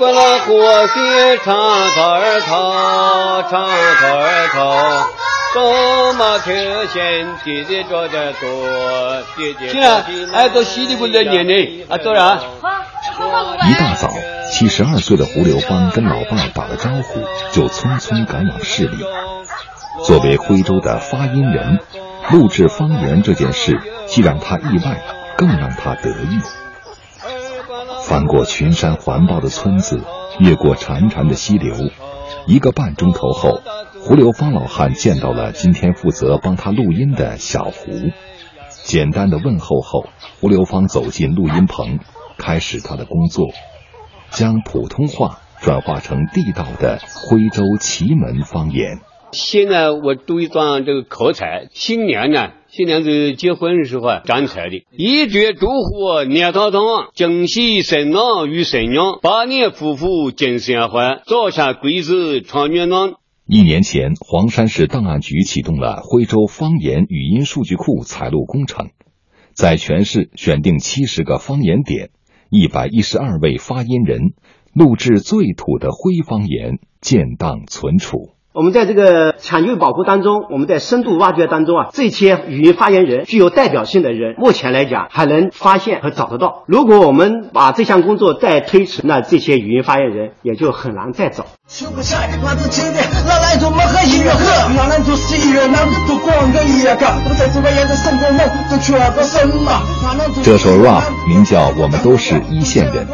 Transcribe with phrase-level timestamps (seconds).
[0.00, 1.54] 过了河边唱
[1.90, 5.10] 草儿草，唱草儿草，
[5.52, 6.50] 走马头
[6.90, 8.48] 先弟弟坐着坐，
[9.36, 10.02] 弟弟行了，
[10.32, 12.42] 哎，都稀里糊涂念的啊，走了。
[13.68, 14.08] 一大早，
[14.50, 17.20] 七十二岁的胡流芳跟老伴打了招呼，
[17.52, 19.04] 就匆匆赶往市里。
[20.06, 21.78] 作为徽州的发音人，
[22.30, 25.02] 录制方言这件事，既让他意外，
[25.36, 26.40] 更让他得意。
[28.10, 30.02] 翻过群山环抱的村子，
[30.40, 31.76] 越过潺潺的溪流，
[32.44, 33.60] 一个半钟头后，
[34.00, 37.92] 胡流芳老汉见到了今天负责帮他录音的小胡。
[38.82, 40.06] 简单的问候后，
[40.40, 42.00] 胡流芳走进录音棚，
[42.36, 43.46] 开始他的工作，
[44.30, 48.98] 将普通话转化成地道的徽州祁门方言。
[49.32, 56.82] 现在我读一段这个口才，新娘呢，新娘子结婚的时候啊，站菜的，一绝祝福年堂堂，
[57.14, 63.14] 惊喜新郎与新娘，百年夫妇金相欢，早下贵子闯元朗。
[63.46, 68.90] 一年前，黄山市档案局启动了徽州方言语音数据库采录工程，
[69.54, 72.10] 在全市选定七十个方言点，
[72.50, 74.20] 一百一十二位发音人
[74.74, 78.30] 录制最土的徽方言，建档存储。
[78.52, 86.64] 我们在这个抢救保护当中，我们在深度挖掘当中啊，这些语音发言人具有代表性的人，目前来讲还能发现和找得到。
[86.66, 91.46] 如果我们把这项工作再推迟，那这些语音发言人也就很难再找。
[100.42, 103.06] 这首 rap 名叫《我们都是一线人》，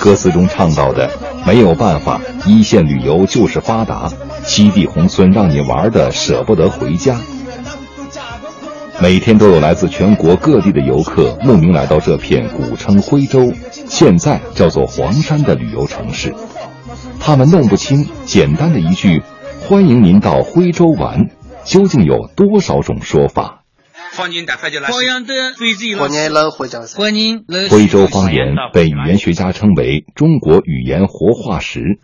[0.00, 1.08] 歌词中唱到的
[1.46, 4.10] 没有办法，一线旅游就是发达。
[4.46, 7.20] 西递宏村让你玩的舍不得回家，
[9.02, 16.34] 每天都有来自全国各地的游客慕名来到这片古称徽州，现在叫做黄山的旅游城市。
[17.20, 19.22] 他们弄不清简单的一句
[19.60, 21.28] “欢迎您到徽州玩”
[21.64, 23.64] 究竟有多少种说法。
[24.16, 24.54] 欢迎的
[27.68, 31.98] 徽州方言被语言学家称为中国语言活化石。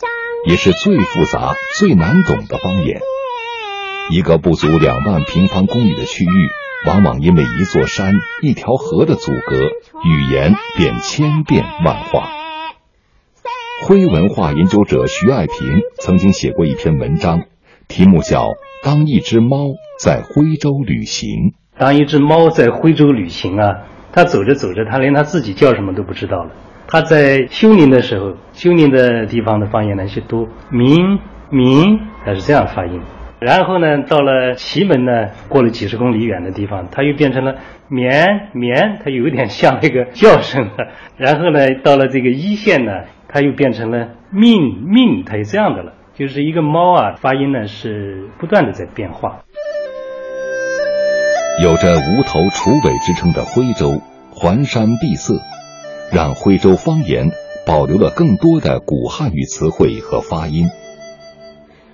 [0.44, 3.00] 也是最复杂、最难懂的方言。
[4.10, 6.48] 一个不足两万平方公里的区域，
[6.86, 9.56] 往往因为一座山、一条河的阻隔，
[10.04, 12.28] 语言便千变万化。
[13.86, 15.56] 徽文化研究者徐爱平
[16.00, 17.44] 曾经写过一篇文章，
[17.86, 18.48] 题目叫
[18.82, 21.28] 《当一只猫在徽州旅行》。
[21.78, 26.50] 当一只猫在徽州旅行啊，它走着走着，它连它自己叫什么都不知道了。
[26.86, 31.18] 他在休宁的时候，休宁的地方的方言呢是读明
[31.50, 33.00] 明，他是这样发音。
[33.40, 37.56] 然后呢，到了祁门呢，过了几十公里远的地方，它又变成了
[37.88, 40.70] 绵绵，它有点像那个叫声。
[41.18, 42.92] 然后呢，到了这个一线呢，
[43.26, 45.94] 它又变成了命命，它是这样的了。
[46.14, 49.40] 就是一个猫啊，发音呢是不断的在变化。
[51.62, 54.00] 有着无头楚尾之称的徽州，
[54.30, 55.34] 环山闭塞。
[56.12, 57.30] 让徽州方言
[57.66, 60.68] 保留了更多的古汉语词汇和发音。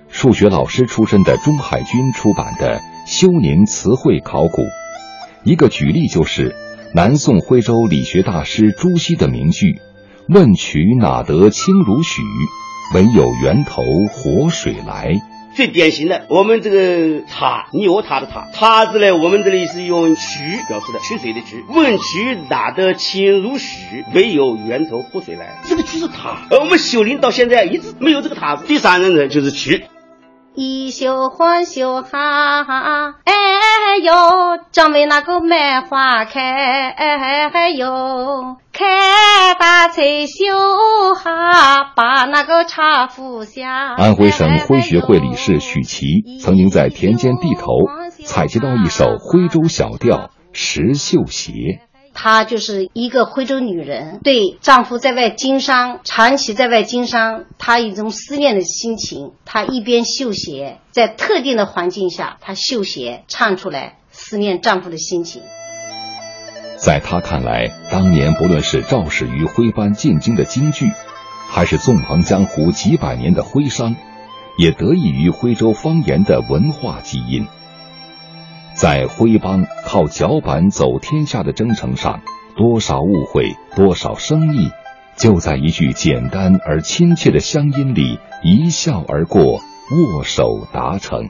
[0.09, 4.61] 数学老师出身的钟海军出版的《休宁词汇考古》，
[5.43, 6.53] 一个举例就是
[6.93, 9.79] 南宋徽州理学大师朱熹的名句
[10.27, 12.21] ：“问渠哪得清如许？
[12.95, 13.81] 唯有源头
[14.11, 15.13] 活水来。”
[15.59, 21.65] 最典型的，我们这个塔，你我塔的塔，塔字呢，我们这里是用渠表示的，取水的渠。
[21.67, 24.05] 问渠哪得清如许？
[24.15, 25.59] 唯有源头活水来。
[25.67, 28.67] 这个渠是塔，而我们修林到现在一直没有这个塔字。
[28.67, 29.83] 第三人呢，就是渠。
[30.55, 33.33] 一绣欢绣哈，哎
[34.01, 34.13] 呦，
[34.71, 38.55] 张为那个梅花开，哎呦。
[38.79, 43.93] 开大菜修哈，把那个茶壶下。
[43.97, 47.65] 安徽省徽学会理事许琦曾经在田间地头
[48.23, 50.17] 采集到一首徽州小调
[50.53, 51.51] 《石绣鞋》。
[52.13, 65.41] 她就是一个徽州女人，对丈夫在外经商，长期在外经商，她一种思念的心情，她一边绣鞋，在特定的环境下，她绣鞋唱出来思念丈夫的心情。
[66.81, 70.89] 在他看来，当年不论是赵氏于徽班进京的京剧，
[71.49, 73.95] 还是纵横江湖几百年的徽商，
[74.57, 77.45] 也得益于徽州方言的文化基因。
[78.73, 82.21] 在徽帮靠脚板走天下的征程上，
[82.55, 84.71] 多少误会，多少生意，
[85.17, 89.59] 就在一句简单而亲切的乡音里一笑而过，
[90.15, 91.29] 握手达成。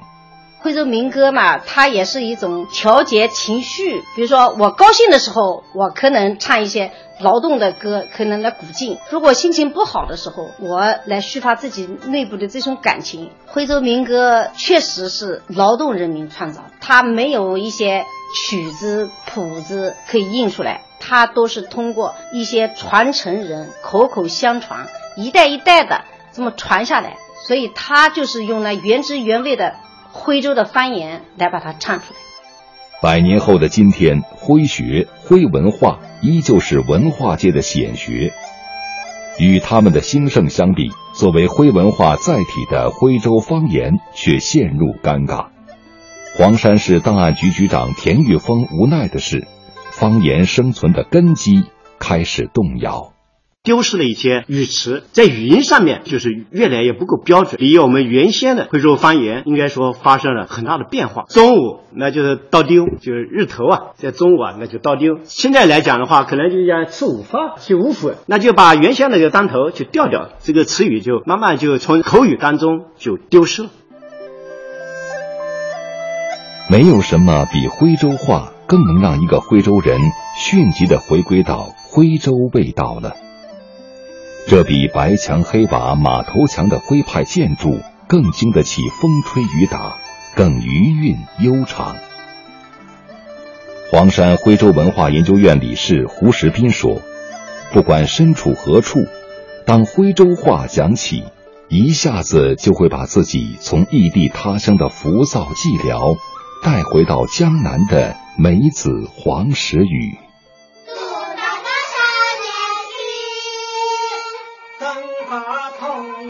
[0.61, 4.03] 徽州民歌嘛，它也是一种调节情绪。
[4.15, 6.91] 比如说，我高兴的时候，我可能唱一些
[7.21, 13.31] 劳动的歌，可能来鼓劲；如果心情不好的时候，我来抒发自己内部的这种感情。
[13.47, 18.03] 徽州民歌确实是劳动人民创造，它没有一些
[18.35, 26.03] 曲子谱子可以印出来，它都是通过一些传承人口口相传，一代一代的
[26.33, 27.15] 这么传下来，
[27.47, 29.75] 所以它就是用了原汁原味的。
[30.11, 32.19] 徽州的方言来把它唱出来。
[33.01, 38.33] 百年后的今天，徽学、徽文化依旧是文化界的显学。
[39.39, 45.47] 与他们的兴盛相比，作为徽文化载体的徽州方言却陷入尴尬。
[46.37, 49.47] 黄山市档案局局长田玉峰无奈的是，
[49.91, 51.63] 方言生存的根基
[51.99, 53.13] 开始动摇。
[53.61, 57.57] 丢失了一些语词，在语音上面就是越来越不够标准。
[57.57, 61.25] 比我们原先的徽州方言，应该说发生了很大的变化。
[61.27, 65.19] 中午那就是倒丢，就是日头啊，在中午啊那就倒丢。
[65.25, 73.69] 现在来讲的话，可能就像吃午饭、去午府，那就把原先那个当头就调掉，这个词语就慢慢就从口语当中就丢失了。
[76.71, 79.99] 没有什么比徽州话更能让一个徽州人
[80.37, 83.15] 迅疾的回归到徽州味道了。
[84.49, 89.95] 这比白墙黑瓦马头墙的徽派建筑更经得起风吹雨打，
[90.35, 91.95] 更余韵悠长。
[93.91, 96.99] 黄山徽州文化研究院理事胡石斌说
[97.71, 98.97] ：“不管身处何处，
[99.67, 101.25] 当徽州话讲起，
[101.67, 106.17] 一下子就会把自己从异地他乡的浮躁寂寥，
[106.63, 110.17] 带回到江南的梅子黄时雨。”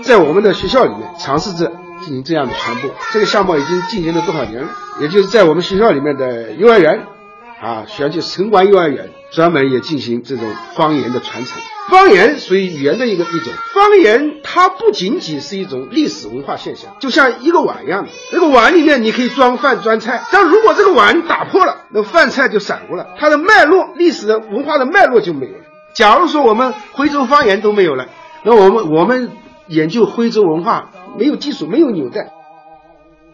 [0.10, 1.72] 在我们的学校里面尝试着
[2.02, 4.70] 进行这样的传播，这个项目已经进行了多少年了？
[5.00, 7.06] 也就是在我们学校里面的幼儿园，
[7.62, 11.62] 啊，学校城关幼儿园专门也进行这种方言的传承。
[11.92, 25.66] 方言属于语言的一个一种，方言它不仅仅是一种历史文化现象，就像一个碗一样的，这个碗里面你可以装饭装菜，但如果这个碗打破了，那饭菜就散过了，它的脉络、历史的文化的脉络就没有了。
[25.94, 28.08] 假如说我们徽州方言都没有了，
[28.44, 29.30] 那我们我们。
[29.70, 30.90] 研究徽州文化
[31.20, 32.32] 没有基础，没有纽带。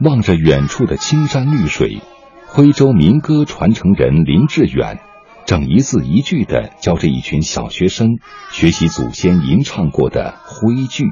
[0.02, 2.02] 望着远处的青山绿水，
[2.48, 5.00] 徽州民歌传承人林志远
[5.46, 8.20] 正一字一句地教着一群小学生
[8.52, 11.06] 学习祖先吟唱过的徽剧。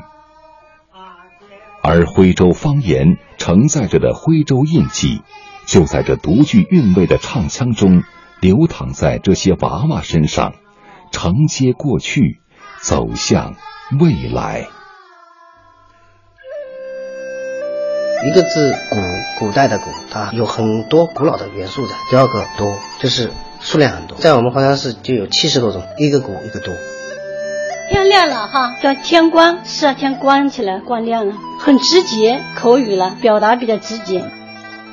[1.82, 5.22] 而徽州方言承载着的徽州印记，
[5.66, 8.04] 就在这独具韵味的唱腔中
[8.42, 10.54] 流淌在这些娃娃身上，
[11.12, 12.42] 承接过去，
[12.82, 13.56] 走向
[14.02, 14.68] 未来。
[18.26, 18.96] 一个字“古”，
[19.46, 21.94] 古代的“古”，它有很多古老的元素在。
[22.10, 23.30] 第二个“多”，就是
[23.60, 25.84] 数量很多，在我们黄山市就有七十多种。
[25.98, 26.74] 一个“古”，一个“多”。
[27.92, 34.24] 天亮了哈，叫天光，是啊，天光起来，光亮了，很直接，口语了，表达比较直接。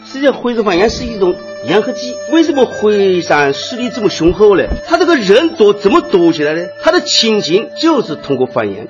[0.04, 1.36] 实际上，徽州方言是一种
[1.68, 2.16] 粘合剂。
[2.32, 4.64] 为什么徽山势力这么雄厚呢？
[4.88, 6.66] 他这个人多怎么多起来呢？
[6.82, 8.88] 他的亲情就是通过方言。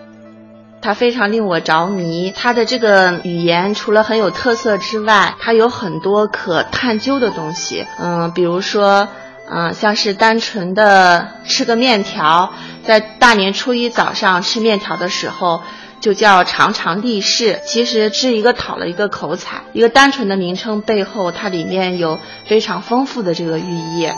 [0.82, 7.86] 它非常令我着迷，它的这个语言除了很有特色之外，它有很多可探究的东西。
[7.98, 9.08] 嗯，比如说，
[9.50, 15.62] 嗯，像是单纯的吃个面条，在大年初一早上吃面条的时候，
[16.00, 19.62] 就叫尝尝立市，其实是一个讨了一个口彩。
[19.74, 24.08] 一个单纯的名称背后，它里面有非常丰富的这个寓意。